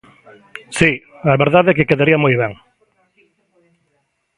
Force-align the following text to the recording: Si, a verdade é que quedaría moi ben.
Si, 0.77 0.91
a 1.33 1.35
verdade 1.43 1.69
é 1.71 1.75
que 1.77 1.89
quedaría 1.89 2.23
moi 2.23 2.33
ben. 2.41 2.53